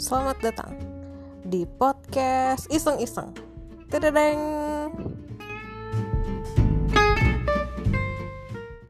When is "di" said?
1.44-1.68